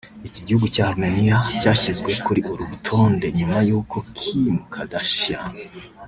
Iki 0.27 0.41
gihugu 0.47 0.67
cya 0.75 0.83
Armenia 0.91 1.37
cyashyizwe 1.61 2.11
kuri 2.25 2.41
uru 2.51 2.63
rutonde 2.71 3.25
nyuma 3.37 3.57
y’uko 3.67 3.95
Kim 4.19 4.53
Kardashian 4.73 5.51